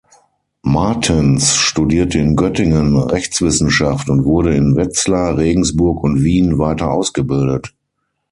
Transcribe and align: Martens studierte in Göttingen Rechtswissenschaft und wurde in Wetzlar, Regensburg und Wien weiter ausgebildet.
Martens 0.63 1.53
studierte 1.57 2.17
in 2.17 2.35
Göttingen 2.35 2.97
Rechtswissenschaft 2.97 4.09
und 4.09 4.25
wurde 4.25 4.55
in 4.55 4.75
Wetzlar, 4.75 5.37
Regensburg 5.37 6.03
und 6.03 6.23
Wien 6.23 6.57
weiter 6.57 6.89
ausgebildet. 6.89 7.75